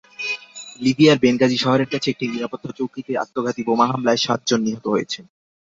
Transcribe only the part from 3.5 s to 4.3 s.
বোমা হামলায়